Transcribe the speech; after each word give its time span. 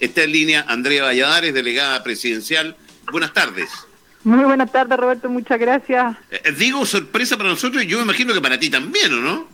Está 0.00 0.22
en 0.24 0.32
línea 0.32 0.64
Andrea 0.68 1.04
Valladares, 1.04 1.52
delegada 1.52 2.02
presidencial. 2.02 2.76
Buenas 3.10 3.32
tardes. 3.32 3.68
Muy 4.24 4.44
buenas 4.44 4.70
tardes, 4.70 4.98
Roberto, 4.98 5.28
muchas 5.28 5.58
gracias. 5.58 6.16
Eh, 6.30 6.52
digo 6.56 6.84
sorpresa 6.84 7.36
para 7.36 7.48
nosotros 7.50 7.82
y 7.82 7.86
yo 7.86 7.98
me 7.98 8.04
imagino 8.04 8.34
que 8.34 8.40
para 8.40 8.58
ti 8.58 8.68
también, 8.68 9.12
¿o 9.12 9.20
no? 9.20 9.48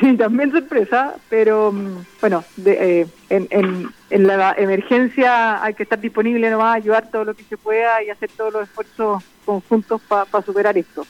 Sí, 0.00 0.16
también 0.16 0.50
sorpresa, 0.50 1.14
pero 1.28 1.70
mm, 1.70 2.04
bueno, 2.20 2.44
eh, 2.64 3.06
en, 3.28 3.92
en, 4.10 4.26
la 4.26 4.54
emergencia 4.56 5.62
hay 5.62 5.74
que 5.74 5.82
estar 5.82 6.00
disponible 6.00 6.50
nomás, 6.50 6.76
ayudar 6.76 7.10
todo 7.10 7.24
lo 7.26 7.34
que 7.34 7.44
se 7.44 7.58
pueda 7.58 8.02
y 8.02 8.08
hacer 8.08 8.30
todos 8.36 8.52
los 8.52 8.62
esfuerzos 8.64 9.22
conjuntos 9.44 10.00
para 10.02 10.44
superar 10.44 10.76
esto. 10.78 11.06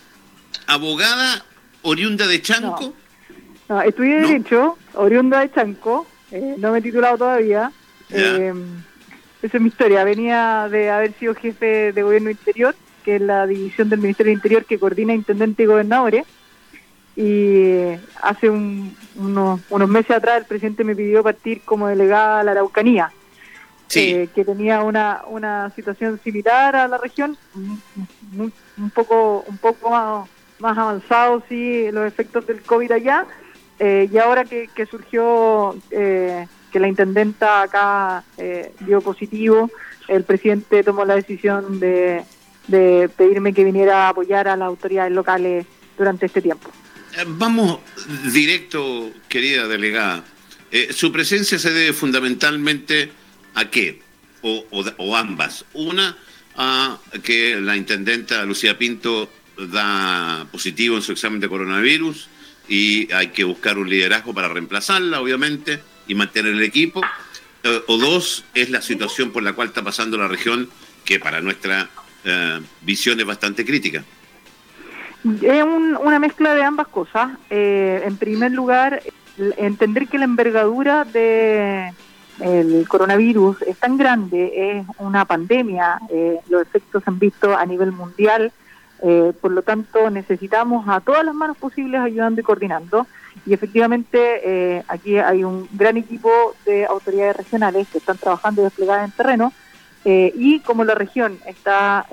¿Abogada 0.66 1.44
oriunda 1.82 2.26
de 2.26 2.42
Chanco? 2.42 2.94
No, 3.68 3.82
estudié 3.82 4.20
Derecho, 4.20 4.76
oriunda 4.94 5.40
de 5.40 5.52
Chanco, 5.52 6.06
eh, 6.32 6.56
no 6.58 6.72
me 6.72 6.78
he 6.78 6.82
titulado 6.82 7.18
todavía. 7.18 7.70
Eh, 8.12 8.52
esa 9.42 9.56
es 9.56 9.60
mi 9.60 9.68
historia. 9.68 10.04
Venía 10.04 10.68
de 10.70 10.90
haber 10.90 11.12
sido 11.14 11.34
jefe 11.34 11.92
de 11.92 12.02
gobierno 12.02 12.30
interior, 12.30 12.74
que 13.04 13.16
es 13.16 13.22
la 13.22 13.46
división 13.46 13.88
del 13.88 14.00
Ministerio 14.00 14.30
del 14.30 14.38
Interior 14.38 14.64
que 14.64 14.78
coordina 14.78 15.14
intendente 15.14 15.62
y 15.62 15.66
gobernadores. 15.66 16.24
Y 17.14 17.88
hace 18.22 18.48
unos, 18.48 19.60
meses 19.88 20.12
atrás 20.12 20.38
el 20.38 20.46
presidente 20.46 20.84
me 20.84 20.96
pidió 20.96 21.22
partir 21.22 21.60
como 21.62 21.88
delegada 21.88 22.40
a 22.40 22.44
la 22.44 22.52
Araucanía, 22.52 23.12
eh, 23.94 24.28
que 24.34 24.44
tenía 24.44 24.82
una, 24.82 25.22
una 25.28 25.70
situación 25.76 26.18
similar 26.24 26.74
a 26.74 26.88
la 26.88 26.96
región, 26.96 27.36
un, 27.54 28.90
poco 28.94 29.44
un 29.46 29.58
poco 29.58 29.90
más, 29.90 30.26
más 30.58 30.78
avanzado 30.78 31.42
sí 31.50 31.90
los 31.92 32.06
efectos 32.06 32.46
del 32.46 32.62
COVID 32.62 32.92
allá, 32.92 33.26
eh, 33.78 34.08
y 34.10 34.16
ahora 34.16 34.44
que, 34.44 34.86
surgió 34.88 35.76
eh, 35.90 36.46
que 36.72 36.80
la 36.80 36.88
intendenta 36.88 37.62
acá 37.62 38.24
eh, 38.38 38.72
dio 38.80 39.00
positivo, 39.00 39.70
el 40.08 40.24
presidente 40.24 40.82
tomó 40.82 41.04
la 41.04 41.14
decisión 41.14 41.78
de, 41.78 42.24
pedirme 43.16 43.52
que 43.52 43.64
viniera 43.64 44.06
a 44.06 44.08
apoyar 44.10 44.48
a 44.48 44.56
las 44.56 44.66
autoridades 44.66 45.12
locales 45.12 45.66
durante 45.98 46.26
este 46.26 46.40
tiempo. 46.40 46.70
Vamos 47.26 47.80
directo, 48.32 49.10
querida 49.28 49.68
delegada. 49.68 50.24
su 50.90 51.12
presencia 51.12 51.58
se 51.58 51.70
debe 51.70 51.92
fundamentalmente 51.92 53.10
a 53.54 53.66
qué, 53.66 54.00
o 54.42 55.16
ambas. 55.16 55.64
Una, 55.74 56.16
a 56.56 56.98
que 57.22 57.60
la 57.60 57.76
intendenta 57.76 58.44
Lucía 58.44 58.78
Pinto 58.78 59.28
da 59.56 60.46
positivo 60.50 60.96
en 60.96 61.02
su 61.02 61.12
examen 61.12 61.40
de 61.40 61.48
coronavirus 61.48 62.28
y 62.68 63.12
hay 63.12 63.28
que 63.28 63.44
buscar 63.44 63.78
un 63.78 63.88
liderazgo 63.88 64.34
para 64.34 64.48
reemplazarla, 64.48 65.20
obviamente, 65.20 65.80
y 66.12 66.14
mantener 66.14 66.52
el 66.52 66.62
equipo. 66.62 67.00
Eh, 67.64 67.80
o 67.86 67.96
dos, 67.96 68.44
es 68.54 68.70
la 68.70 68.82
situación 68.82 69.32
por 69.32 69.42
la 69.42 69.54
cual 69.54 69.68
está 69.68 69.82
pasando 69.82 70.18
la 70.18 70.28
región, 70.28 70.68
que 71.04 71.18
para 71.18 71.40
nuestra 71.40 71.88
eh, 72.24 72.60
visión 72.82 73.18
es 73.18 73.26
bastante 73.26 73.64
crítica. 73.64 74.04
Es 75.40 75.62
una 75.62 76.18
mezcla 76.18 76.54
de 76.54 76.64
ambas 76.64 76.88
cosas. 76.88 77.30
Eh, 77.48 78.02
en 78.04 78.16
primer 78.16 78.52
lugar, 78.52 79.02
entender 79.56 80.08
que 80.08 80.18
la 80.18 80.24
envergadura 80.24 81.04
de 81.04 81.92
el 82.40 82.86
coronavirus 82.88 83.62
es 83.62 83.76
tan 83.78 83.96
grande, 83.96 84.78
es 84.78 84.86
una 84.98 85.24
pandemia, 85.24 85.98
los 86.48 86.62
efectos 86.62 87.04
se 87.04 87.10
han 87.10 87.18
visto 87.18 87.56
a 87.56 87.64
nivel 87.66 87.92
mundial, 87.92 88.50
por 89.40 89.52
lo 89.52 89.62
tanto, 89.62 90.10
necesitamos 90.10 90.88
a 90.88 91.00
todas 91.00 91.24
las 91.24 91.34
manos 91.34 91.56
posibles 91.58 92.00
ayudando 92.00 92.40
y 92.40 92.44
coordinando. 92.44 93.06
Y 93.46 93.54
efectivamente, 93.54 94.18
eh, 94.44 94.82
aquí 94.88 95.18
hay 95.18 95.44
un 95.44 95.68
gran 95.72 95.96
equipo 95.96 96.54
de 96.64 96.86
autoridades 96.86 97.36
regionales 97.36 97.88
que 97.88 97.98
están 97.98 98.18
trabajando 98.18 98.60
y 98.60 98.64
desplegadas 98.64 99.04
en 99.04 99.16
terreno. 99.16 99.52
Eh, 100.04 100.32
y 100.34 100.60
como 100.60 100.84
la 100.84 100.94
región 100.94 101.38
está 101.46 102.06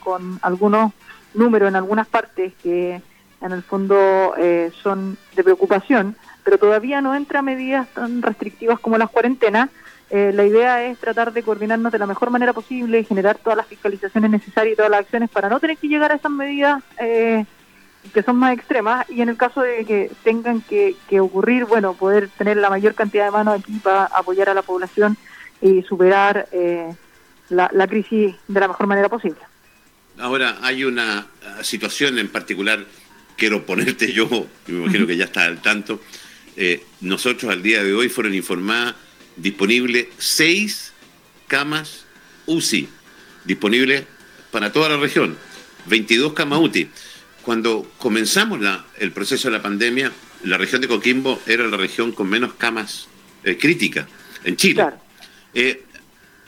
con 0.00 0.38
algunos 0.42 0.92
números 1.34 1.68
en 1.68 1.76
algunas 1.76 2.06
partes 2.06 2.52
que 2.62 3.00
en 3.40 3.52
el 3.52 3.62
fondo 3.62 4.34
son 4.82 5.18
de 5.34 5.42
preocupación, 5.42 6.16
pero 6.44 6.58
todavía 6.58 7.00
no 7.00 7.14
entra 7.14 7.42
medidas 7.42 7.88
tan 7.88 8.22
restrictivas 8.22 8.78
como 8.78 8.96
las 8.96 9.10
cuarentenas, 9.10 9.70
eh, 10.12 10.30
la 10.34 10.44
idea 10.44 10.84
es 10.84 10.98
tratar 10.98 11.32
de 11.32 11.42
coordinarnos 11.42 11.90
de 11.90 11.98
la 11.98 12.04
mejor 12.04 12.28
manera 12.28 12.52
posible, 12.52 13.02
generar 13.02 13.38
todas 13.38 13.56
las 13.56 13.66
fiscalizaciones 13.66 14.30
necesarias 14.30 14.74
y 14.74 14.76
todas 14.76 14.90
las 14.90 15.00
acciones 15.00 15.30
para 15.30 15.48
no 15.48 15.58
tener 15.58 15.78
que 15.78 15.88
llegar 15.88 16.12
a 16.12 16.16
esas 16.16 16.30
medidas 16.30 16.82
eh, 16.98 17.46
que 18.12 18.22
son 18.22 18.36
más 18.36 18.54
extremas 18.54 19.08
y 19.08 19.22
en 19.22 19.28
el 19.28 19.36
caso 19.36 19.62
de 19.62 19.84
que 19.84 20.10
tengan 20.24 20.60
que, 20.60 20.96
ocurrir, 21.20 21.64
bueno, 21.64 21.94
poder 21.94 22.28
tener 22.36 22.56
la 22.56 22.70
mayor 22.70 22.94
cantidad 22.94 23.24
de 23.24 23.30
manos 23.30 23.60
aquí 23.60 23.72
para 23.82 24.04
apoyar 24.06 24.48
a 24.48 24.54
la 24.54 24.62
población 24.62 25.16
y 25.60 25.82
superar 25.82 26.48
eh, 26.52 26.92
la, 27.48 27.70
la 27.72 27.86
crisis 27.86 28.34
de 28.48 28.60
la 28.60 28.68
mejor 28.68 28.86
manera 28.86 29.08
posible. 29.08 29.38
Ahora, 30.18 30.58
hay 30.62 30.84
una 30.84 31.26
situación 31.62 32.18
en 32.18 32.28
particular, 32.28 32.84
quiero 33.36 33.64
ponerte 33.64 34.12
yo, 34.12 34.28
me 34.66 34.78
imagino 34.78 35.06
que 35.06 35.16
ya 35.16 35.24
está 35.24 35.44
al 35.44 35.62
tanto, 35.62 36.00
nosotros 37.00 37.50
al 37.50 37.62
día 37.62 37.82
de 37.82 37.94
hoy 37.94 38.08
fueron 38.08 38.34
informadas 38.34 38.94
disponible 39.36 40.10
seis 40.18 40.92
camas 41.48 42.04
UCI, 42.46 42.88
disponibles 43.44 44.04
para 44.50 44.72
toda 44.72 44.88
la 44.90 44.96
región, 44.96 45.36
22 45.86 46.32
camas 46.32 46.60
UCI. 46.60 46.90
Cuando 47.42 47.90
comenzamos 47.98 48.60
la, 48.60 48.84
el 48.98 49.12
proceso 49.12 49.48
de 49.48 49.56
la 49.56 49.62
pandemia, 49.62 50.12
la 50.44 50.58
región 50.58 50.80
de 50.80 50.88
Coquimbo 50.88 51.40
era 51.46 51.66
la 51.66 51.76
región 51.76 52.12
con 52.12 52.28
menos 52.28 52.54
camas 52.54 53.08
eh, 53.44 53.56
críticas 53.58 54.06
en 54.44 54.56
Chile. 54.56 54.86
Eh, 55.54 55.84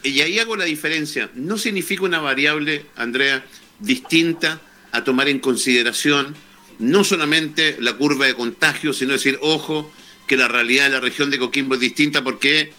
y 0.03 0.21
ahí 0.21 0.38
hago 0.38 0.56
la 0.56 0.65
diferencia. 0.65 1.31
No 1.34 1.59
significa 1.59 2.04
una 2.04 2.21
variable, 2.21 2.87
Andrea, 2.97 3.44
distinta 3.81 4.60
a 4.93 5.03
tomar 5.03 5.28
en 5.28 5.41
consideración 5.41 6.34
no 6.78 7.04
solamente 7.04 7.77
la 7.81 7.94
curva 7.94 8.27
de 8.27 8.34
contagio, 8.34 8.93
sino 8.93 9.12
decir, 9.12 9.38
ojo, 9.41 9.93
que 10.27 10.37
la 10.37 10.49
realidad 10.49 10.84
de 10.84 10.91
la 10.91 11.00
región 11.00 11.31
de 11.31 11.38
Coquimbo 11.38 11.75
es 11.75 11.81
distinta 11.81 12.22
porque 12.22 12.72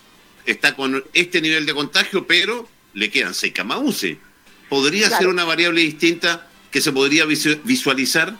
está 0.45 0.75
con 0.75 1.03
este 1.13 1.41
nivel 1.41 1.65
de 1.65 1.73
contagio, 1.73 2.27
pero 2.27 2.67
le 2.93 3.09
quedan 3.09 3.33
seis 3.33 3.53
camas 3.53 3.79
¿Podría 4.69 5.09
ser 5.09 5.27
una 5.27 5.43
variable 5.43 5.81
distinta 5.81 6.49
que 6.75 6.81
se 6.81 6.91
podría 6.91 7.23
visualizar? 7.23 8.33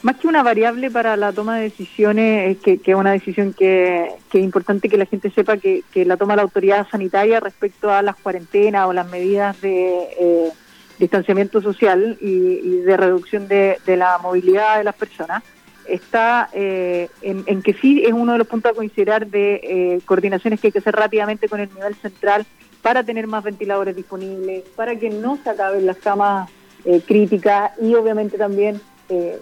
Más 0.00 0.16
que 0.16 0.28
una 0.28 0.42
variable 0.42 0.90
para 0.90 1.14
la 1.14 1.30
toma 1.30 1.58
de 1.58 1.64
decisiones, 1.64 2.56
es 2.56 2.62
que, 2.62 2.80
es 2.82 2.94
una 2.94 3.12
decisión 3.12 3.52
que, 3.52 4.12
es 4.32 4.42
importante 4.42 4.88
que 4.88 4.96
la 4.96 5.04
gente 5.04 5.30
sepa 5.30 5.58
que, 5.58 5.84
la 6.06 6.16
toma 6.16 6.36
la 6.36 6.42
autoridad 6.42 6.88
sanitaria 6.90 7.38
respecto 7.38 7.92
a 7.92 8.00
las 8.00 8.16
cuarentenas 8.16 8.86
o 8.86 8.94
las 8.94 9.10
medidas 9.10 9.60
de 9.60 10.08
eh, 10.18 10.50
distanciamiento 10.98 11.60
social 11.60 12.16
y, 12.18 12.78
de 12.78 12.96
reducción 12.96 13.46
de, 13.46 13.76
la 13.84 14.16
movilidad 14.16 14.78
de 14.78 14.84
las 14.84 14.94
personas 14.94 15.42
está 15.86 16.48
eh, 16.54 17.10
en, 17.20 17.62
que 17.62 17.74
sí 17.74 18.02
es 18.06 18.14
uno 18.14 18.32
de 18.32 18.38
los 18.38 18.46
puntos 18.46 18.72
a 18.72 18.74
considerar 18.74 19.26
de 19.26 19.60
eh, 19.62 20.00
coordinaciones 20.06 20.60
que 20.60 20.68
hay 20.68 20.72
que 20.72 20.78
hacer 20.78 20.96
rápidamente 20.96 21.46
con 21.46 21.60
el 21.60 21.68
nivel 21.74 21.94
central 21.96 22.46
para 22.80 23.04
tener 23.04 23.26
más 23.26 23.44
ventiladores 23.44 23.94
disponibles, 23.94 24.64
para 24.76 24.96
que 24.96 25.10
no 25.10 25.38
se 25.44 25.50
acaben 25.50 25.84
las 25.84 25.98
camas 25.98 26.48
eh, 26.84 27.00
críticas 27.06 27.72
y 27.80 27.94
obviamente 27.94 28.38
también, 28.38 28.80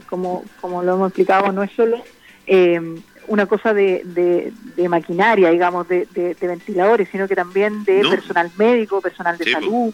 como, 0.08 0.44
como 0.60 0.82
lo 0.84 0.94
hemos 0.94 1.08
explicado, 1.08 1.50
no 1.50 1.64
es 1.64 1.72
solo 1.72 1.98
una 3.28 3.46
cosa 3.46 3.74
de, 3.74 4.02
de, 4.76 4.88
maquinaria, 4.88 5.50
digamos, 5.50 5.88
de, 5.88 6.36
ventiladores, 6.40 7.08
sino 7.10 7.26
que 7.26 7.34
también 7.34 7.84
de 7.84 8.02
personal 8.08 8.50
médico, 8.56 9.00
personal 9.00 9.36
de 9.36 9.50
salud. 9.50 9.92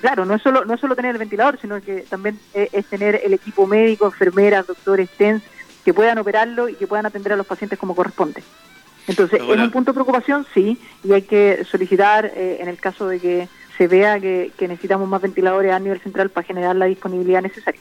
Claro, 0.00 0.24
no 0.24 0.34
es 0.34 0.42
solo 0.42 0.64
no 0.64 0.74
es 0.74 0.80
solo 0.80 0.96
tener 0.96 1.12
el 1.12 1.18
ventilador, 1.18 1.58
sino 1.60 1.80
que 1.80 2.00
también 2.08 2.38
es, 2.54 2.86
tener 2.86 3.20
el 3.24 3.34
equipo 3.34 3.66
médico, 3.66 4.06
enfermeras, 4.06 4.66
doctores, 4.66 5.10
TENS, 5.10 5.42
que 5.84 5.92
puedan 5.92 6.18
operarlo 6.18 6.68
y 6.68 6.74
que 6.74 6.86
puedan 6.86 7.06
atender 7.06 7.32
a 7.32 7.36
los 7.36 7.46
pacientes 7.46 7.78
como 7.78 7.94
corresponde. 7.94 8.42
Entonces, 9.08 9.40
¿es 9.40 9.58
un 9.58 9.70
punto 9.70 9.90
de 9.90 9.94
preocupación? 9.94 10.46
Sí, 10.54 10.78
y 11.02 11.12
hay 11.12 11.22
que 11.22 11.64
solicitar, 11.64 12.26
eh, 12.26 12.58
en 12.60 12.68
el 12.68 12.78
caso 12.78 13.08
de 13.08 13.18
que 13.18 13.48
se 13.76 13.86
vea 13.86 14.20
que, 14.20 14.52
necesitamos 14.60 15.08
más 15.08 15.22
ventiladores 15.22 15.72
a 15.72 15.78
nivel 15.78 16.00
central 16.00 16.30
para 16.30 16.46
generar 16.46 16.76
la 16.76 16.86
disponibilidad 16.86 17.42
necesaria. 17.42 17.80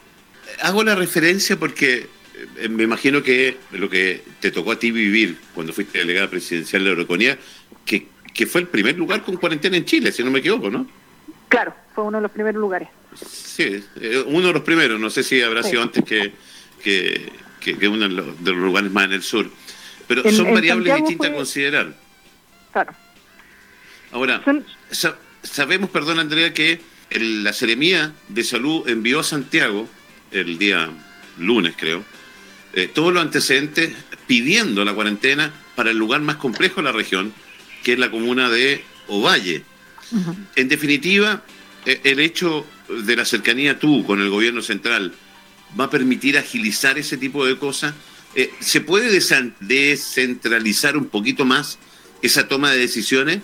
Hago 0.61 0.83
la 0.83 0.95
referencia 0.95 1.57
porque 1.57 2.07
eh, 2.57 2.69
me 2.69 2.83
imagino 2.83 3.21
que 3.23 3.57
lo 3.71 3.89
que 3.89 4.23
te 4.39 4.51
tocó 4.51 4.71
a 4.71 4.79
ti 4.79 4.91
vivir 4.91 5.37
cuando 5.53 5.73
fuiste 5.73 5.99
delegada 5.99 6.29
presidencial 6.29 6.83
de 6.83 6.89
la 6.89 6.95
Euroconía, 6.95 7.37
que, 7.85 8.07
que 8.33 8.45
fue 8.45 8.61
el 8.61 8.67
primer 8.67 8.97
lugar 8.97 9.23
con 9.23 9.37
cuarentena 9.37 9.77
en 9.77 9.85
Chile, 9.85 10.11
si 10.11 10.23
no 10.23 10.31
me 10.31 10.39
equivoco, 10.39 10.69
¿no? 10.69 10.87
Claro, 11.49 11.73
fue 11.93 12.03
uno 12.05 12.17
de 12.17 12.23
los 12.23 12.31
primeros 12.31 12.59
lugares. 12.59 12.87
Sí, 13.13 13.83
eh, 13.99 14.23
uno 14.25 14.47
de 14.47 14.53
los 14.53 14.63
primeros, 14.63 14.99
no 14.99 15.09
sé 15.09 15.23
si 15.23 15.41
habrá 15.41 15.63
sido 15.63 15.81
antes 15.81 16.03
que, 16.05 16.31
que, 16.81 17.31
que, 17.59 17.87
uno 17.87 18.07
de 18.07 18.09
los, 18.09 18.57
lugares 18.57 18.91
más 18.91 19.05
en 19.05 19.13
el 19.13 19.23
sur. 19.23 19.49
Pero 20.07 20.29
son 20.31 20.53
variables 20.53 20.95
distintas 20.95 21.29
a 21.29 21.33
considerar. 21.33 21.93
Claro. 22.71 22.93
Ahora, 24.11 24.41
sabemos, 25.43 25.89
perdón 25.89 26.19
Andrea, 26.19 26.53
que 26.53 26.81
la 27.11 27.53
Seremía 27.53 28.13
de 28.29 28.43
Salud 28.43 28.87
envió 28.87 29.19
a 29.19 29.23
Santiago 29.23 29.89
el 30.31 30.57
día 30.57 30.89
lunes, 31.37 31.73
creo, 31.77 32.03
eh, 32.73 32.89
todos 32.93 33.13
los 33.13 33.21
antecedentes 33.21 33.93
pidiendo 34.27 34.85
la 34.85 34.93
cuarentena 34.93 35.53
para 35.75 35.91
el 35.91 35.97
lugar 35.97 36.21
más 36.21 36.37
complejo 36.37 36.77
de 36.77 36.83
la 36.83 36.91
región, 36.91 37.33
que 37.83 37.93
es 37.93 37.99
la 37.99 38.11
comuna 38.11 38.49
de 38.49 38.83
Ovalle. 39.07 39.63
En 40.55 40.67
definitiva, 40.67 41.43
eh, 41.85 41.99
el 42.03 42.19
hecho 42.19 42.65
de 42.89 43.15
la 43.15 43.25
cercanía 43.25 43.79
tú 43.79 44.05
con 44.05 44.21
el 44.21 44.29
gobierno 44.29 44.61
central 44.61 45.13
va 45.79 45.85
a 45.85 45.89
permitir 45.89 46.37
agilizar 46.37 46.97
ese 46.97 47.17
tipo 47.17 47.45
de 47.45 47.57
cosas. 47.57 47.93
Eh, 48.35 48.51
¿Se 48.59 48.81
puede 48.81 49.09
descentralizar 49.59 50.97
un 50.97 51.05
poquito 51.05 51.45
más 51.45 51.77
esa 52.21 52.47
toma 52.47 52.71
de 52.71 52.79
decisiones? 52.79 53.39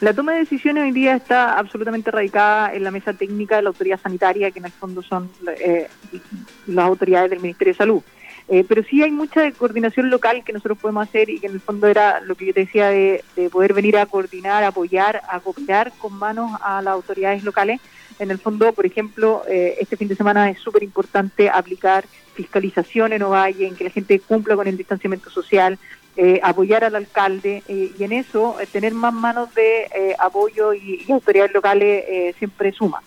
La 0.00 0.14
toma 0.14 0.32
de 0.32 0.38
decisiones 0.38 0.84
hoy 0.84 0.92
día 0.92 1.16
está 1.16 1.58
absolutamente 1.58 2.12
radicada 2.12 2.72
en 2.72 2.84
la 2.84 2.92
mesa 2.92 3.12
técnica 3.14 3.56
de 3.56 3.62
la 3.62 3.70
autoridad 3.70 3.98
sanitaria, 4.00 4.52
que 4.52 4.60
en 4.60 4.66
el 4.66 4.70
fondo 4.70 5.02
son 5.02 5.28
eh, 5.60 5.88
las 6.68 6.84
autoridades 6.86 7.30
del 7.30 7.40
Ministerio 7.40 7.72
de 7.72 7.78
Salud. 7.78 8.02
Eh, 8.50 8.64
pero 8.66 8.82
sí 8.84 9.02
hay 9.02 9.10
mucha 9.10 9.50
coordinación 9.52 10.08
local 10.08 10.44
que 10.44 10.52
nosotros 10.52 10.78
podemos 10.78 11.06
hacer 11.06 11.28
y 11.28 11.40
que 11.40 11.48
en 11.48 11.54
el 11.54 11.60
fondo 11.60 11.88
era 11.88 12.20
lo 12.20 12.36
que 12.36 12.46
yo 12.46 12.54
te 12.54 12.60
decía 12.60 12.88
de, 12.88 13.22
poder 13.50 13.74
venir 13.74 13.98
a 13.98 14.06
coordinar, 14.06 14.62
apoyar, 14.62 15.20
a 15.28 15.40
cooperar 15.40 15.92
con 15.98 16.14
manos 16.14 16.52
a 16.62 16.80
las 16.80 16.94
autoridades 16.94 17.42
locales. 17.42 17.80
En 18.20 18.30
el 18.30 18.38
fondo, 18.38 18.72
por 18.72 18.86
ejemplo, 18.86 19.42
eh, 19.48 19.76
este 19.80 19.96
fin 19.96 20.08
de 20.08 20.14
semana 20.14 20.48
es 20.48 20.60
súper 20.60 20.82
importante 20.82 21.50
aplicar 21.50 22.04
fiscalización 22.34 23.12
en 23.12 23.22
Ovalle, 23.22 23.66
en 23.66 23.74
que 23.74 23.84
la 23.84 23.90
gente 23.90 24.20
cumpla 24.20 24.54
con 24.54 24.66
el 24.68 24.76
distanciamiento 24.76 25.28
social, 25.28 25.76
eh, 26.18 26.40
apoyar 26.42 26.84
al 26.84 26.96
alcalde 26.96 27.62
y 27.68 28.02
en 28.02 28.12
eso 28.12 28.56
tener 28.72 28.92
más 28.92 29.14
manos 29.14 29.54
de 29.54 30.16
apoyo 30.18 30.74
y, 30.74 31.04
y, 31.06 31.12
autoridades 31.12 31.54
locales 31.54 32.36
siempre 32.36 32.72
suma. 32.72 33.00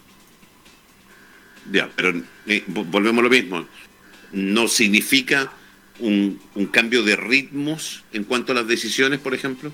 Ya, 1.69 1.89
pero 1.95 2.13
volvemos 2.67 3.19
a 3.19 3.23
lo 3.23 3.29
mismo 3.29 3.65
no 4.31 4.67
significa 4.67 5.51
un, 5.99 6.39
cambio 6.71 7.03
de 7.03 7.15
ritmos 7.15 8.03
en 8.13 8.23
cuanto 8.23 8.51
a 8.51 8.55
las 8.55 8.67
decisiones, 8.67 9.19
por 9.19 9.33
ejemplo? 9.33 9.71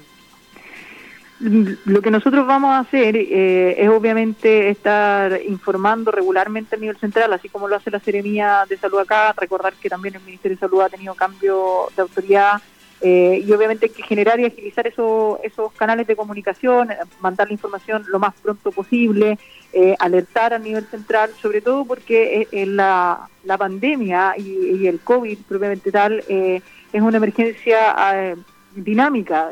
Lo 1.40 2.02
que 2.02 2.10
nosotros 2.10 2.48
vamos 2.48 2.72
a 2.72 2.80
hacer 2.80 3.16
eh, 3.16 3.76
es 3.78 3.90
obviamente 3.90 4.70
estar 4.70 5.40
informando 5.48 6.12
regularmente 6.12 6.76
a 6.76 6.80
nivel 6.80 6.98
central, 6.98 7.32
así 7.32 7.48
como 7.48 7.68
lo 7.68 7.76
hace 7.76 7.92
la 7.92 8.00
Seremía 8.00 8.64
de 8.68 8.78
Salud 8.78 9.00
acá, 9.00 9.34
recordar 9.34 9.74
que 9.74 9.88
también 9.88 10.16
el 10.16 10.22
Ministerio 10.22 10.58
de 10.58 10.62
Salud 10.62 10.82
ha 10.82 10.90
tenido 10.90 11.14
cambio 11.14 11.90
de 11.96 12.02
autoridad 12.02 12.62
eh, 13.00 13.44
y 13.46 13.52
obviamente 13.52 13.86
hay 13.86 13.92
que 13.92 14.04
generar 14.04 14.40
y 14.40 14.46
agilizar 14.46 14.88
esos 14.88 15.74
canales 15.78 16.08
de 16.08 16.16
comunicación, 16.16 16.90
mandar 17.22 17.48
la 17.48 17.54
información 17.54 18.04
lo 18.08 18.18
más 18.18 18.34
pronto 18.42 18.72
posible, 18.72 19.38
eh, 19.72 19.96
alertar 20.00 20.54
a 20.54 20.60
nivel 20.60 20.86
central, 20.86 21.30
sobre 21.40 21.62
todo 21.62 21.86
porque 21.86 22.48
eh, 22.52 22.66
la, 22.66 23.30
la 23.44 23.58
pandemia 23.58 24.34
y, 24.38 24.88
el 24.88 25.00
COVID 25.00 25.38
propiamente 25.48 25.92
tal 25.92 26.24
es 26.28 27.02
una 27.02 27.18
emergencia 27.18 28.36
dinámica. 28.74 29.50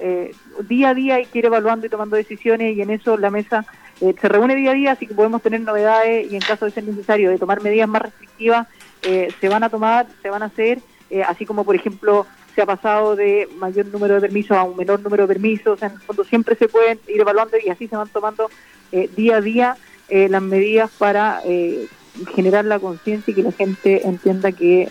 día 0.67 0.89
a 0.89 0.93
día 0.93 1.15
hay 1.15 1.25
que 1.25 1.39
ir 1.39 1.45
evaluando 1.45 1.85
y 1.85 1.89
tomando 1.89 2.15
decisiones 2.15 2.75
y 2.75 2.81
en 2.81 2.89
eso 2.89 3.17
la 3.17 3.29
mesa 3.29 3.65
se 3.99 4.29
reúne 4.29 4.55
día 4.55 4.71
a 4.71 4.73
día, 4.73 4.91
así 4.93 5.07
que 5.07 5.13
podemos 5.13 5.41
tener 5.41 5.61
novedades 5.61 6.31
y 6.31 6.35
en 6.35 6.41
caso 6.41 6.65
de 6.65 6.71
ser 6.71 6.83
necesario 6.85 7.29
de 7.29 7.37
tomar 7.37 7.61
medidas 7.61 7.89
más 7.89 8.03
restrictivas, 8.03 8.67
se 9.01 9.49
van 9.49 9.63
a 9.63 9.69
tomar, 9.69 10.07
se 10.21 10.29
van 10.29 10.43
a 10.43 10.47
hacer, 10.47 10.79
así 11.27 11.45
como 11.45 11.63
por 11.63 11.75
ejemplo 11.75 12.25
se 12.55 12.61
ha 12.61 12.65
pasado 12.65 13.15
de 13.15 13.49
mayor 13.57 13.87
número 13.87 14.15
de 14.15 14.21
permisos 14.21 14.57
a 14.57 14.63
un 14.63 14.77
menor 14.77 15.01
número 15.01 15.27
de 15.27 15.33
permisos, 15.33 15.81
en 15.83 15.91
el 15.91 15.99
fondo 15.99 16.23
siempre 16.23 16.55
se 16.55 16.69
pueden 16.69 16.99
ir 17.07 17.19
evaluando 17.19 17.57
y 17.63 17.69
así 17.69 17.87
se 17.87 17.97
van 17.97 18.07
tomando 18.07 18.49
eh, 18.91 19.09
día 19.15 19.37
a 19.37 19.41
día 19.41 19.77
eh, 20.07 20.29
las 20.29 20.41
medidas 20.41 20.89
para 20.97 21.41
eh, 21.45 21.87
generar 22.33 22.63
la 22.63 22.79
conciencia 22.79 23.31
y 23.31 23.35
que 23.35 23.43
la 23.43 23.51
gente 23.51 24.07
entienda 24.07 24.53
que 24.53 24.87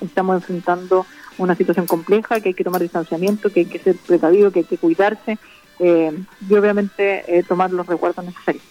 estamos 0.00 0.36
enfrentando 0.36 1.06
una 1.36 1.56
situación 1.56 1.86
compleja, 1.86 2.40
que 2.40 2.50
hay 2.50 2.54
que 2.54 2.62
tomar 2.62 2.80
distanciamiento, 2.80 3.50
que 3.50 3.60
hay 3.60 3.66
que 3.66 3.80
ser 3.80 3.96
precavido, 3.96 4.52
que 4.52 4.60
hay 4.60 4.64
que 4.64 4.78
cuidarse 4.78 5.38
y 5.80 6.54
obviamente 6.54 7.44
tomar 7.48 7.72
los 7.72 7.84
recuerdos 7.84 8.24
necesarios. 8.24 8.62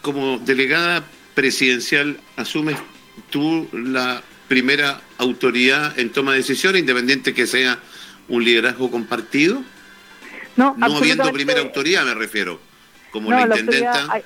Como 0.00 0.38
delegada 0.38 1.02
presidencial, 1.34 2.20
¿asumes 2.36 2.76
tú 3.30 3.66
la 3.72 4.22
primera 4.50 5.00
autoridad 5.18 5.96
en 5.96 6.10
toma 6.10 6.32
de 6.32 6.38
decisiones, 6.38 6.80
independiente 6.80 7.32
que 7.32 7.46
sea 7.46 7.78
un 8.28 8.42
liderazgo 8.42 8.90
compartido? 8.90 9.62
No, 10.56 10.74
no 10.76 10.96
habiendo 10.96 11.30
primera 11.30 11.60
autoridad, 11.60 12.04
me 12.04 12.14
refiero, 12.14 12.58
como 13.12 13.30
la 13.30 13.42
intendenta. 13.42 14.20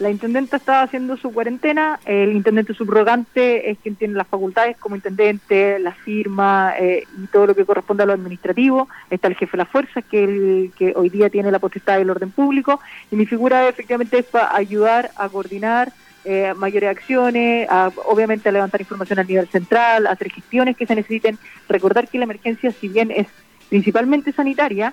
La, 0.00 0.10
intendenta 0.10 0.56
está 0.56 0.82
haciendo 0.82 1.16
su 1.18 1.30
cuarentena, 1.32 2.00
el 2.04 2.32
intendente 2.32 2.74
subrogante 2.74 3.70
es 3.70 3.78
quien 3.78 3.94
tiene 3.94 4.14
las 4.14 4.26
facultades 4.26 4.76
como 4.76 4.96
intendente, 4.96 5.78
la 5.78 5.92
firma 5.92 6.72
eh, 6.76 7.04
y 7.22 7.26
todo 7.28 7.46
lo 7.46 7.54
que 7.54 7.64
corresponde 7.64 8.02
a 8.02 8.06
lo 8.06 8.14
administrativo. 8.14 8.88
Está 9.08 9.28
el 9.28 9.36
jefe 9.36 9.52
de 9.52 9.58
la 9.58 9.66
fuerza, 9.66 10.02
que 10.02 10.24
el 10.24 10.72
que 10.76 10.94
hoy 10.96 11.10
día 11.10 11.30
tiene 11.30 11.52
la 11.52 11.60
potestad 11.60 11.98
del 11.98 12.10
orden 12.10 12.32
público, 12.32 12.80
y 13.12 13.14
mi 13.14 13.24
figura 13.24 13.68
efectivamente 13.68 14.18
es 14.18 14.24
para 14.24 14.56
ayudar 14.56 15.12
a 15.14 15.28
coordinar 15.28 15.92
eh, 16.24 16.52
mayores 16.56 16.90
acciones, 16.90 17.68
obviamente 18.06 18.48
a 18.48 18.52
levantar 18.52 18.80
información 18.80 19.18
a 19.18 19.24
nivel 19.24 19.48
central, 19.48 20.06
a 20.06 20.10
hacer 20.10 20.30
gestiones 20.30 20.76
que 20.76 20.86
se 20.86 20.94
necesiten. 20.94 21.38
Recordar 21.68 22.08
que 22.08 22.18
la 22.18 22.24
emergencia, 22.24 22.72
si 22.72 22.88
bien 22.88 23.10
es 23.10 23.26
principalmente 23.68 24.32
sanitaria, 24.32 24.92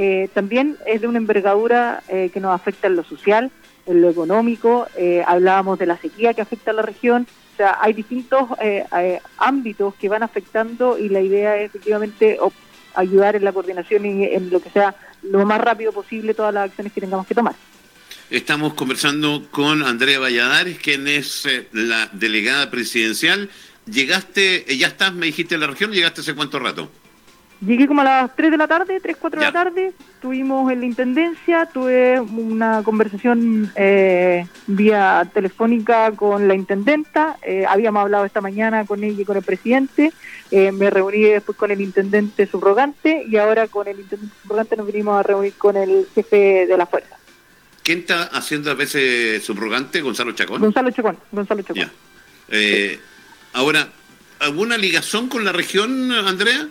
eh, 0.00 0.28
también 0.32 0.76
es 0.86 1.00
de 1.00 1.08
una 1.08 1.18
envergadura 1.18 2.04
eh, 2.06 2.30
que 2.32 2.38
nos 2.38 2.54
afecta 2.54 2.86
en 2.86 2.94
lo 2.94 3.02
social, 3.02 3.50
en 3.84 4.00
lo 4.00 4.08
económico. 4.08 4.86
Eh, 4.96 5.24
hablábamos 5.26 5.76
de 5.80 5.86
la 5.86 5.96
sequía 5.96 6.34
que 6.34 6.40
afecta 6.40 6.70
a 6.70 6.74
la 6.74 6.82
región. 6.82 7.26
O 7.54 7.56
sea, 7.56 7.78
hay 7.80 7.92
distintos 7.92 8.48
ámbitos 9.38 9.92
que 9.96 10.08
van 10.08 10.22
afectando 10.22 10.96
y 10.96 11.08
la 11.08 11.20
idea 11.20 11.56
es 11.56 11.66
efectivamente 11.66 12.38
ayudar 12.94 13.34
en 13.34 13.42
la 13.42 13.52
coordinación 13.52 14.06
y 14.06 14.24
en 14.26 14.50
lo 14.50 14.60
que 14.60 14.70
sea 14.70 14.94
lo 15.22 15.44
más 15.44 15.60
rápido 15.60 15.90
posible 15.90 16.34
todas 16.34 16.54
las 16.54 16.66
acciones 16.66 16.92
que 16.92 17.00
tengamos 17.00 17.26
que 17.26 17.34
tomar. 17.34 17.56
Estamos 18.30 18.74
conversando 18.74 19.46
con 19.50 19.82
Andrea 19.82 20.18
Valladares, 20.18 20.78
quien 20.78 21.08
es 21.08 21.46
eh, 21.46 21.66
la 21.72 22.10
delegada 22.12 22.70
presidencial. 22.70 23.48
Llegaste, 23.86 24.70
eh, 24.70 24.76
ya 24.76 24.88
estás, 24.88 25.14
me 25.14 25.24
dijiste 25.24 25.54
en 25.54 25.62
la 25.62 25.66
región, 25.66 25.92
¿llegaste 25.92 26.20
hace 26.20 26.34
cuánto 26.34 26.58
rato? 26.58 26.90
Llegué 27.62 27.86
como 27.86 28.02
a 28.02 28.04
las 28.04 28.36
3 28.36 28.50
de 28.50 28.56
la 28.58 28.68
tarde, 28.68 29.00
3, 29.00 29.16
4 29.18 29.40
de 29.40 29.46
la 29.46 29.52
tarde, 29.52 29.92
estuvimos 30.14 30.70
en 30.70 30.80
la 30.80 30.86
Intendencia, 30.86 31.66
tuve 31.72 32.20
una 32.20 32.82
conversación 32.84 33.72
eh, 33.74 34.46
vía 34.66 35.28
telefónica 35.32 36.12
con 36.12 36.46
la 36.46 36.54
Intendenta, 36.54 37.36
habíamos 37.66 38.02
hablado 38.02 38.26
esta 38.26 38.40
mañana 38.40 38.84
con 38.84 39.02
ella 39.02 39.22
y 39.22 39.24
con 39.24 39.38
el 39.38 39.42
presidente, 39.42 40.12
me 40.52 40.90
reuní 40.90 41.22
después 41.22 41.58
con 41.58 41.72
el 41.72 41.80
Intendente 41.80 42.46
subrogante 42.46 43.24
y 43.28 43.36
ahora 43.38 43.66
con 43.66 43.88
el 43.88 43.98
Intendente 43.98 44.36
subrogante 44.42 44.76
nos 44.76 44.86
vinimos 44.86 45.18
a 45.18 45.24
reunir 45.24 45.54
con 45.54 45.76
el 45.76 46.06
jefe 46.14 46.66
de 46.68 46.76
la 46.76 46.86
Fuerza. 46.86 47.17
¿Quién 47.88 48.00
está 48.00 48.24
haciendo 48.24 48.70
a 48.70 48.74
veces 48.74 49.42
subrogante? 49.42 50.02
Gonzalo 50.02 50.32
Chacón. 50.32 50.60
Gonzalo 50.60 50.90
Chacón, 50.90 51.16
Gonzalo 51.32 51.62
Chacón. 51.62 51.90
Eh, 52.50 53.00
ahora, 53.54 53.88
¿alguna 54.40 54.76
ligación 54.76 55.30
con 55.30 55.42
la 55.42 55.52
región, 55.52 56.12
Andrea? 56.12 56.68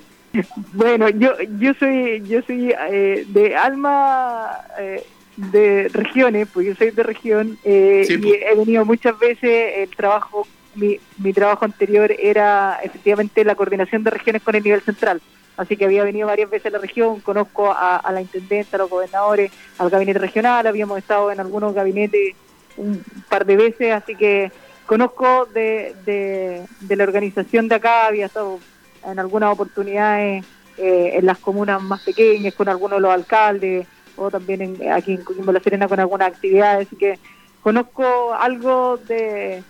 Bueno, 0.73 1.09
yo 1.09 1.33
yo 1.57 1.73
soy 1.79 2.21
yo 2.27 2.43
soy 2.43 2.71
eh, 2.91 3.25
de 3.29 3.55
alma 3.55 4.47
eh, 4.79 5.03
de 5.37 5.89
regiones, 5.91 6.49
pues 6.53 6.67
yo 6.67 6.75
soy 6.75 6.91
de 6.91 7.01
región 7.01 7.57
y 7.63 8.03
pues. 8.03 8.09
he 8.11 8.55
venido 8.55 8.85
muchas 8.85 9.17
veces 9.17 9.73
el 9.77 9.89
trabajo 9.95 10.47
mi, 10.75 10.99
mi 11.17 11.33
trabajo 11.33 11.65
anterior 11.65 12.11
era 12.11 12.77
efectivamente 12.83 13.43
la 13.43 13.55
coordinación 13.55 14.03
de 14.03 14.11
regiones 14.11 14.43
con 14.43 14.53
el 14.53 14.61
nivel 14.61 14.81
central 14.81 15.19
así 15.57 15.75
que 15.75 15.85
había 15.85 16.03
venido 16.03 16.27
varias 16.27 16.49
veces 16.49 16.67
a 16.67 16.69
la 16.69 16.77
región, 16.77 17.19
conozco 17.19 17.73
a, 17.75 18.09
la 18.11 18.21
intendenta, 18.21 18.77
a 18.77 18.79
los 18.79 18.89
gobernadores, 18.89 19.51
al 19.79 19.89
gabinete 19.89 20.19
regional, 20.19 20.67
habíamos 20.67 20.99
estado 20.99 21.31
en 21.31 21.39
algunos 21.39 21.73
gabinetes 21.73 22.35
un 22.77 23.03
par 23.27 23.45
de 23.45 23.57
veces, 23.57 23.91
así 23.91 24.15
que 24.15 24.51
conozco 24.85 25.47
de, 25.47 25.95
de, 26.05 26.95
la 26.95 27.03
organización 27.03 27.67
de 27.67 27.75
acá, 27.75 28.05
había 28.05 28.27
estado 28.27 28.59
en 29.05 29.19
algunas 29.19 29.51
oportunidades 29.51 30.45
eh, 30.77 31.11
en 31.15 31.25
las 31.25 31.39
comunas 31.39 31.81
más 31.81 32.01
pequeñas 32.01 32.53
con 32.53 32.69
algunos 32.69 32.97
de 32.97 33.01
los 33.01 33.11
alcaldes 33.11 33.87
o 34.15 34.29
también 34.29 34.61
en, 34.61 34.91
aquí 34.91 35.13
en 35.13 35.23
Coquimbo 35.23 35.51
La 35.51 35.59
Serena 35.59 35.87
con 35.87 35.99
algunas 35.99 36.27
actividades, 36.27 36.87
así 36.87 36.95
que 36.95 37.17
conozco 37.63 38.33
algo 38.33 38.97
de 38.97 39.63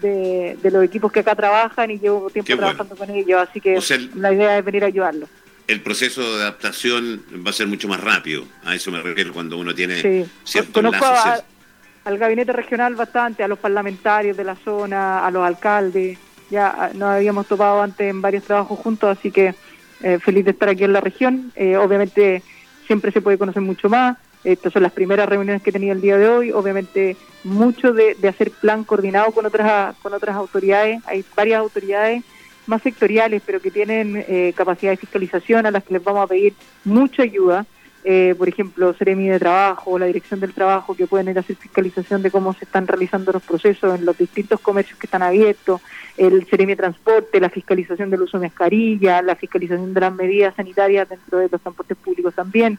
de, 0.00 0.56
los 0.70 0.84
equipos 0.84 1.10
que 1.12 1.20
acá 1.20 1.34
trabajan 1.34 1.90
y 1.90 1.98
llevo 1.98 2.30
tiempo 2.30 2.56
trabajando 2.56 2.96
con 2.96 3.10
ellos, 3.10 3.40
así 3.48 3.60
que 3.60 3.78
la 4.14 4.32
idea 4.32 4.58
es 4.58 4.64
venir 4.64 4.84
a 4.84 4.86
ayudarlos. 4.88 5.28
El 5.66 5.82
proceso 5.82 6.22
de 6.36 6.42
adaptación 6.42 7.22
va 7.46 7.50
a 7.50 7.52
ser 7.52 7.66
mucho 7.66 7.88
más 7.88 8.00
rápido, 8.00 8.44
a 8.64 8.74
eso 8.74 8.90
me 8.90 9.02
refiero 9.02 9.32
cuando 9.32 9.58
uno 9.58 9.74
tiene 9.74 10.00
sí. 10.00 10.30
ciertos 10.44 10.72
Conozco 10.72 11.06
al 12.04 12.16
gabinete 12.16 12.52
regional 12.52 12.94
bastante, 12.94 13.44
a 13.44 13.48
los 13.48 13.58
parlamentarios 13.58 14.34
de 14.36 14.44
la 14.44 14.56
zona, 14.56 15.26
a 15.26 15.30
los 15.30 15.44
alcaldes, 15.44 16.18
ya 16.50 16.90
nos 16.94 17.10
habíamos 17.10 17.46
topado 17.46 17.82
antes 17.82 18.08
en 18.08 18.22
varios 18.22 18.44
trabajos 18.44 18.78
juntos, 18.78 19.18
así 19.18 19.30
que 19.30 19.54
eh, 20.02 20.18
feliz 20.18 20.44
de 20.44 20.52
estar 20.52 20.68
aquí 20.68 20.84
en 20.84 20.92
la 20.92 21.00
región. 21.00 21.52
Eh, 21.54 21.76
obviamente 21.76 22.42
siempre 22.86 23.12
se 23.12 23.20
puede 23.20 23.36
conocer 23.36 23.62
mucho 23.62 23.88
más, 23.88 24.16
estas 24.44 24.72
son 24.72 24.82
las 24.82 24.92
primeras 24.92 25.28
reuniones 25.28 25.62
que 25.62 25.70
he 25.70 25.72
tenido 25.72 25.92
el 25.92 26.00
día 26.00 26.16
de 26.16 26.28
hoy. 26.28 26.52
Obviamente, 26.52 27.16
mucho 27.44 27.92
de, 27.92 28.16
hacer 28.28 28.50
plan 28.50 28.84
coordinado 28.84 29.32
con 29.32 29.46
otras, 29.46 29.96
con 29.96 30.14
otras 30.14 30.36
autoridades. 30.36 31.00
Hay 31.06 31.24
varias 31.36 31.60
autoridades 31.60 32.22
más 32.66 32.82
sectoriales, 32.82 33.42
pero 33.44 33.60
que 33.60 33.70
tienen 33.70 34.24
eh, 34.28 34.52
capacidad 34.54 34.92
de 34.92 34.96
fiscalización 34.96 35.66
a 35.66 35.70
las 35.70 35.82
que 35.84 35.94
les 35.94 36.04
vamos 36.04 36.24
a 36.24 36.26
pedir 36.26 36.54
mucha 36.84 37.22
ayuda. 37.22 37.66
eh, 38.04 38.34
por 38.38 38.48
ejemplo, 38.48 38.94
Seremi 38.94 39.28
de 39.28 39.40
Trabajo, 39.40 39.98
la 39.98 40.06
Dirección 40.06 40.38
del 40.38 40.54
Trabajo, 40.54 40.94
que 40.94 41.06
pueden 41.06 41.28
ir 41.28 41.36
a 41.36 41.40
hacer 41.40 41.56
fiscalización 41.56 42.22
de 42.22 42.30
cómo 42.30 42.54
se 42.54 42.64
están 42.64 42.86
realizando 42.86 43.32
los 43.32 43.42
procesos 43.42 43.98
en 43.98 44.06
los 44.06 44.16
distintos 44.16 44.60
comercios 44.60 44.98
que 44.98 45.06
están 45.06 45.22
abiertos, 45.22 45.80
el 46.16 46.46
Seremi 46.46 46.72
de 46.72 46.76
Transporte, 46.76 47.40
la 47.40 47.50
fiscalización 47.50 48.08
del 48.08 48.22
uso 48.22 48.38
de 48.38 48.46
mascarilla, 48.46 49.20
la 49.20 49.34
fiscalización 49.34 49.92
de 49.92 50.00
las 50.00 50.14
medidas 50.14 50.54
sanitarias 50.54 51.08
dentro 51.08 51.38
de 51.38 51.48
los 51.50 51.60
transportes 51.60 51.96
públicos 51.98 52.34
también. 52.34 52.78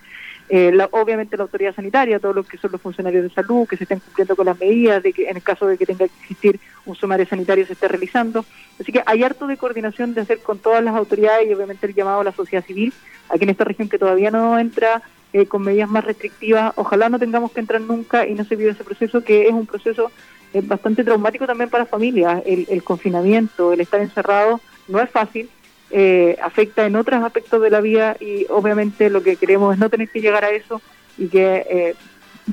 Eh, 0.51 0.75
obviamente 0.91 1.37
la 1.37 1.43
autoridad 1.43 1.75
sanitaria, 1.75 2.19
todos 2.19 2.35
los 2.35 2.47
que 2.47 2.57
son 2.57 2.71
los 2.71 2.81
funcionarios 2.81 3.23
de 3.23 3.29
salud, 3.29 3.67
que 3.67 3.77
se 3.77 3.83
estén 3.83 3.99
cumpliendo 3.99 4.35
con 4.35 4.47
las 4.47 4.59
medidas, 4.59 5.03
de 5.03 5.13
que 5.13 5.29
en 5.29 5.35
el 5.35 5.43
caso 5.43 5.67
de 5.67 5.77
que 5.77 5.85
tenga 5.85 6.07
que 6.07 6.13
existir 6.21 6.59
un 6.85 6.95
sumario 6.95 7.27
sanitario 7.27 7.67
se 7.67 7.73
esté 7.73 7.87
realizando. 7.87 8.43
Así 8.79 8.91
que 8.91 9.03
hay 9.05 9.23
harto 9.23 9.45
de 9.45 9.57
coordinación 9.57 10.15
de 10.15 10.21
hacer 10.21 10.39
con 10.39 10.57
todas 10.57 10.83
las 10.83 10.95
autoridades 10.95 11.47
y 11.47 11.53
obviamente 11.53 11.85
el 11.85 11.93
llamado 11.93 12.21
a 12.21 12.23
la 12.23 12.31
sociedad 12.31 12.65
civil, 12.65 12.91
aquí 13.29 13.43
en 13.43 13.51
esta 13.51 13.63
región 13.63 13.89
que 13.89 13.99
todavía 13.99 14.31
no 14.31 14.57
entra 14.57 15.03
eh, 15.33 15.45
con 15.45 15.61
medidas 15.61 15.89
más 15.89 16.03
restrictivas, 16.03 16.73
ojalá 16.75 17.09
no 17.09 17.19
tengamos 17.19 17.51
que 17.51 17.59
entrar 17.59 17.81
nunca 17.81 18.25
y 18.25 18.33
no 18.33 18.43
se 18.43 18.55
vive 18.55 18.71
ese 18.71 18.83
proceso 18.83 19.23
que 19.23 19.47
es 19.47 19.53
un 19.53 19.67
proceso 19.67 20.11
eh, 20.53 20.61
bastante 20.63 21.03
traumático 21.03 21.45
también 21.45 21.69
para 21.69 21.85
familias, 21.85 22.41
el, 22.47 22.65
el 22.69 22.83
confinamiento, 22.83 23.71
el 23.71 23.81
estar 23.81 24.01
encerrado 24.01 24.59
no 24.87 24.99
es 24.99 25.11
fácil, 25.11 25.47
eh, 25.91 26.37
afecta 26.41 26.85
en 26.85 26.95
otros 26.95 27.23
aspectos 27.23 27.61
de 27.61 27.69
la 27.69 27.81
vida 27.81 28.15
y 28.19 28.45
obviamente 28.49 29.09
lo 29.09 29.23
que 29.23 29.37
queremos 29.37 29.73
es 29.73 29.79
no 29.79 29.89
tener 29.89 30.09
que 30.09 30.21
llegar 30.21 30.45
a 30.45 30.51
eso 30.51 30.81
y 31.17 31.27
que 31.27 31.65
eh, 31.69 31.95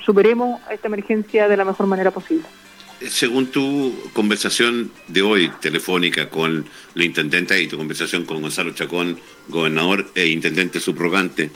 superemos 0.05 0.61
esta 0.71 0.88
emergencia 0.88 1.47
de 1.49 1.57
la 1.57 1.64
mejor 1.64 1.87
manera 1.87 2.11
posible. 2.11 2.45
Según 3.07 3.49
tu 3.49 3.95
conversación 4.14 4.90
de 5.09 5.21
hoy 5.21 5.52
telefónica 5.61 6.31
con 6.31 6.64
la 6.95 7.05
intendente 7.05 7.61
y 7.61 7.66
tu 7.66 7.76
conversación 7.76 8.25
con 8.25 8.40
Gonzalo 8.40 8.73
Chacón, 8.73 9.19
gobernador 9.49 10.07
e 10.14 10.28
intendente 10.28 10.81
subrogante, 10.81 11.50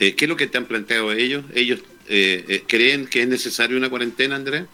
eh, 0.00 0.14
¿qué 0.14 0.26
es 0.26 0.28
lo 0.28 0.36
que 0.36 0.46
te 0.48 0.58
han 0.58 0.66
planteado 0.66 1.12
ellos? 1.12 1.44
¿Ellos 1.54 1.80
creen 2.66 3.06
que 3.06 3.22
es 3.22 3.28
necesaria 3.28 3.74
una 3.74 3.88
cuarentena, 3.88 4.36
Andrés? 4.36 4.64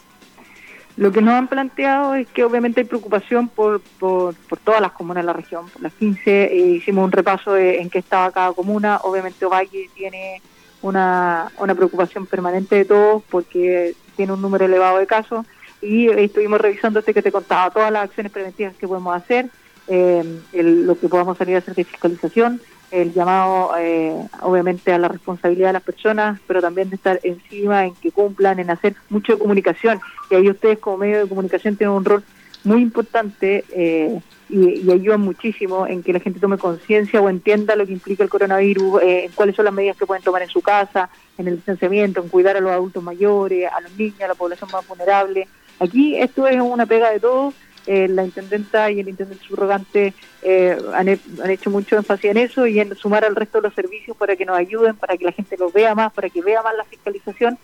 Lo 0.98 1.12
que 1.12 1.22
nos 1.22 1.34
han 1.34 1.46
planteado 1.46 2.16
es 2.16 2.26
que 2.26 2.42
obviamente 2.42 2.80
hay 2.80 2.84
preocupación 2.84 3.48
por, 3.48 3.80
por, 4.00 4.34
todas 4.64 4.80
las 4.80 4.90
comunas 4.90 5.22
de 5.22 5.26
la 5.26 5.32
región, 5.32 5.68
por 5.68 5.80
las 5.80 5.92
15, 5.92 6.44
eh, 6.44 6.56
hicimos 6.70 7.04
un 7.04 7.12
repaso 7.12 7.52
de 7.52 7.80
en 7.80 7.88
qué 7.88 8.00
estaba 8.00 8.32
cada 8.32 8.52
comuna, 8.52 8.98
obviamente 9.04 9.44
Ovalle 9.44 9.88
tiene 9.94 10.42
una, 10.82 11.52
una 11.58 11.76
preocupación 11.76 12.26
permanente 12.26 12.74
de 12.74 12.84
todos 12.84 13.22
porque 13.30 13.94
tiene 14.16 14.32
un 14.32 14.42
número 14.42 14.64
elevado 14.64 14.98
de 14.98 15.06
casos. 15.06 15.46
Y 15.80 16.08
estuvimos 16.08 16.60
revisando 16.60 16.98
este 16.98 17.14
que 17.14 17.22
te 17.22 17.30
contaba, 17.30 17.70
todas 17.70 17.92
las 17.92 18.02
acciones 18.02 18.32
preventivas 18.32 18.74
que 18.74 18.88
podemos 18.88 19.14
hacer, 19.14 19.50
eh, 19.86 20.42
lo 20.52 20.98
que 20.98 21.08
podamos 21.08 21.38
salir 21.38 21.54
a 21.54 21.58
hacer 21.58 21.76
de 21.76 21.84
fiscalización, 21.84 22.60
el 22.90 23.12
llamado 23.12 23.72
eh, 23.78 24.14
obviamente 24.40 24.92
a 24.92 24.98
la 24.98 25.08
responsabilidad 25.08 25.68
de 25.68 25.72
las 25.74 25.82
personas, 25.82 26.40
pero 26.46 26.60
también 26.60 26.90
de 26.90 26.96
estar 26.96 27.20
encima 27.22 27.84
en 27.86 27.94
que 27.94 28.10
cumplan, 28.10 28.58
en 28.58 28.70
hacer 28.70 28.94
mucho 29.10 29.38
comunicación. 29.38 30.00
Y 30.30 30.34
ahí 30.34 30.48
ustedes 30.48 30.78
como 30.78 30.98
medio 30.98 31.20
de 31.20 31.28
comunicación 31.28 31.76
tienen 31.76 31.96
un 31.96 32.04
rol 32.04 32.24
muy 32.64 32.82
importante 32.82 33.64
eh, 33.70 34.20
y, 34.48 34.90
ayudan 34.90 35.20
muchísimo 35.20 35.86
en 35.86 36.02
que 36.02 36.12
la 36.12 36.20
gente 36.20 36.40
tome 36.40 36.58
conciencia 36.58 37.20
o 37.20 37.28
entienda 37.28 37.76
lo 37.76 37.86
que 37.86 37.92
implica 37.92 38.24
el 38.24 38.30
coronavirus, 38.30 39.02
eh, 39.02 39.24
en 39.26 39.32
cuáles 39.32 39.54
son 39.54 39.66
las 39.66 39.74
medidas 39.74 39.96
que 39.96 40.06
pueden 40.06 40.24
tomar 40.24 40.42
en 40.42 40.48
su 40.48 40.62
casa, 40.62 41.10
en 41.36 41.48
el 41.48 41.56
distanciamiento, 41.56 42.22
en 42.22 42.28
cuidar 42.28 42.56
a 42.56 42.60
los 42.60 42.72
adultos 42.72 43.02
mayores, 43.02 43.70
a 43.70 43.80
los 43.80 43.92
niños, 43.96 44.22
a 44.22 44.28
la 44.28 44.34
población 44.34 44.70
más 44.72 44.86
vulnerable. 44.86 45.46
Aquí 45.80 46.16
esto 46.16 46.46
es 46.48 46.60
una 46.60 46.86
pega 46.86 47.10
de 47.10 47.20
todos 47.20 47.54
eh, 47.90 48.06
la 48.06 48.22
intendenta 48.22 48.90
y 48.90 49.00
el 49.00 49.08
intendente 49.08 49.42
subrogante 49.46 50.12
eh, 50.42 50.78
han, 50.92 51.08
hecho 51.08 51.70
mucho 51.70 51.96
énfasis 51.96 52.26
en 52.26 52.36
eso 52.36 52.66
y 52.66 52.80
en 52.80 52.94
sumar 52.94 53.24
al 53.24 53.34
resto 53.34 53.58
de 53.58 53.68
los 53.68 53.74
servicios 53.74 54.14
para 54.14 54.36
que 54.36 54.44
nos 54.44 54.58
ayuden, 54.58 54.94
para 54.94 55.16
que 55.16 55.24
la 55.24 55.32
gente 55.32 55.56
los 55.56 55.72
vea 55.72 55.94
más, 55.94 56.12
para 56.12 56.28
que 56.28 56.42
vea 56.42 56.62
más 56.62 56.76
la 56.76 56.84
fiscalización 56.84 57.58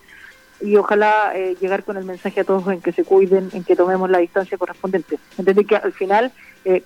y 0.62 0.76
ojalá 0.76 1.32
eh, 1.34 1.56
llegar 1.60 1.84
con 1.84 1.98
el 1.98 2.06
mensaje 2.06 2.40
a 2.40 2.44
todos 2.44 2.66
en 2.68 2.80
que 2.80 2.92
se 2.92 3.04
cuiden, 3.04 3.50
en 3.52 3.64
que 3.64 3.76
tomemos 3.76 4.08
la 4.08 4.16
distancia 4.16 4.56
correspondiente. 4.56 5.18
Entender 5.36 5.66
que 5.66 5.76
al 5.76 5.92
final, 5.92 6.32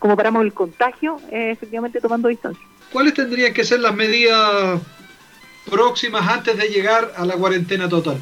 como 0.01 0.17
paramos 0.17 0.43
el 0.43 0.53
contagio, 0.53 1.21
efectivamente 1.31 2.01
tomando 2.01 2.27
distancia. 2.27 2.65
¿Cuáles 2.91 3.15
tendrían 3.15 3.55
que 3.55 3.63
ser 3.63 3.79
las 3.79 3.95
medidas 3.95 4.81
próximas 5.71 6.27
antes 6.27 6.57
de 6.57 6.67
llegar 6.71 7.13
a 7.17 7.25
la 7.25 7.37
cuarentena 7.37 7.89
total? 7.89 8.19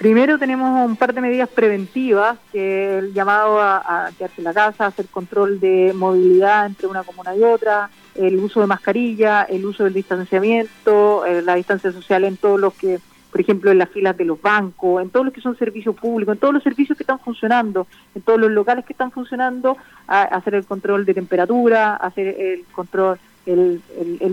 Primero 0.00 0.38
tenemos 0.38 0.88
un 0.88 0.96
par 0.96 1.12
de 1.12 1.20
medidas 1.20 1.50
preventivas, 1.50 2.38
que 2.50 2.96
el 2.96 3.12
llamado 3.12 3.60
a, 3.60 4.08
quedarse 4.16 4.40
en 4.40 4.44
la 4.44 4.54
casa, 4.54 4.86
hacer 4.86 5.04
control 5.08 5.60
de 5.60 5.92
movilidad 5.94 6.64
entre 6.64 6.86
una 6.86 7.02
comuna 7.02 7.36
y 7.36 7.42
otra, 7.42 7.90
el 8.14 8.38
uso 8.38 8.62
de 8.62 8.66
mascarilla, 8.66 9.42
el 9.42 9.66
uso 9.66 9.84
del 9.84 9.92
distanciamiento, 9.92 11.26
eh, 11.26 11.42
la 11.42 11.56
distancia 11.56 11.92
social 11.92 12.24
en 12.24 12.38
todos 12.38 12.58
los 12.58 12.72
que, 12.72 12.98
por 13.30 13.42
ejemplo, 13.42 13.70
en 13.70 13.76
las 13.76 13.90
filas 13.90 14.16
de 14.16 14.24
los 14.24 14.40
bancos, 14.40 15.02
en 15.02 15.10
todos 15.10 15.26
los 15.26 15.34
que 15.34 15.42
son 15.42 15.58
servicios 15.58 15.94
públicos, 15.94 16.32
en 16.32 16.40
todos 16.40 16.54
los 16.54 16.62
servicios 16.62 16.96
que 16.96 17.02
están 17.02 17.20
funcionando, 17.20 17.86
en 18.14 18.22
todos 18.22 18.40
los 18.40 18.50
locales 18.50 18.86
que 18.86 18.94
están 18.94 19.10
funcionando, 19.10 19.76
hacer 20.06 20.54
el 20.54 20.64
control 20.64 21.04
de 21.04 21.12
temperatura, 21.12 21.96
hacer 21.96 22.26
el 22.40 22.64
control, 22.72 23.18
el, 23.44 23.82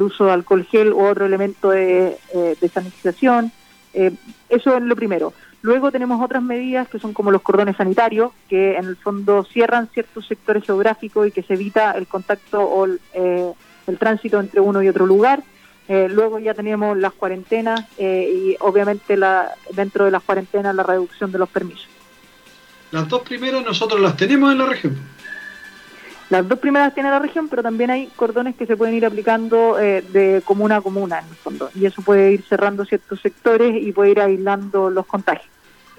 uso 0.01 0.27
de 0.27 0.31
alcohol 0.31 0.63
gel 0.63 0.93
u 0.93 1.05
otro 1.05 1.25
elemento 1.25 1.71
de, 1.71 2.17
eh, 2.33 2.55
de 2.57 2.69
sanitización. 2.69 3.51
Eh, 3.93 4.13
eso 4.47 4.77
es 4.77 4.83
lo 4.83 4.95
primero. 4.95 5.33
Luego 5.61 5.91
tenemos 5.91 6.21
otras 6.23 6.43
medidas 6.43 6.87
que 6.87 6.99
son 6.99 7.13
como 7.13 7.31
los 7.31 7.41
cordones 7.41 7.77
sanitarios, 7.77 8.31
que 8.47 8.77
en 8.77 8.85
el 8.85 8.95
fondo 8.95 9.43
cierran 9.43 9.87
ciertos 9.87 10.27
sectores 10.27 10.63
geográficos 10.63 11.27
y 11.27 11.31
que 11.31 11.43
se 11.43 11.53
evita 11.53 11.91
el 11.91 12.07
contacto 12.07 12.61
o 12.61 12.85
el, 12.85 13.01
eh, 13.13 13.53
tránsito 13.99 14.39
entre 14.39 14.61
uno 14.61 14.83
y 14.83 14.89
otro 14.89 15.05
lugar. 15.05 15.43
Eh, 15.87 16.07
luego 16.09 16.37
ya 16.39 16.53
tenemos 16.53 16.97
las 16.97 17.13
cuarentenas 17.13 17.85
eh, 17.97 18.29
y 18.31 18.57
obviamente 18.59 19.15
la, 19.15 19.51
dentro 19.73 20.05
de 20.05 20.11
las 20.11 20.21
cuarentenas 20.21 20.75
la 20.75 20.83
reducción 20.83 21.31
de 21.31 21.39
los 21.39 21.49
permisos. 21.49 21.87
Las 22.91 23.07
dos 23.07 23.21
primeras 23.23 23.63
nosotros 23.65 23.99
las 23.99 24.15
tenemos 24.15 24.51
en 24.51 24.57
la 24.59 24.65
región. 24.65 24.97
Las 26.29 26.47
dos 26.47 26.59
primeras 26.59 26.93
tiene 26.93 27.09
la 27.09 27.19
región, 27.19 27.47
pero 27.47 27.63
también 27.63 27.89
hay 27.89 28.07
cordones 28.15 28.55
que 28.55 28.65
se 28.65 28.75
pueden 28.75 28.95
ir 28.95 29.05
aplicando 29.05 29.75
de 29.75 30.41
comuna 30.43 30.77
a 30.77 30.81
comuna 30.81 31.19
en 31.19 31.25
el 31.29 31.35
fondo. 31.35 31.69
Y 31.73 31.85
eso 31.85 32.01
puede 32.01 32.33
ir 32.33 32.43
cerrando 32.43 32.83
ciertos 32.83 33.21
sectores 33.21 33.81
y 33.81 33.91
puede 33.93 34.11
ir 34.11 34.19
aislando 34.19 34.89
los 34.89 35.05
contagios. 35.05 35.56